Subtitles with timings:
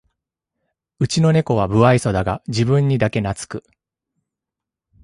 [0.97, 3.63] うちのネコは無愛想だが自分にだけなつく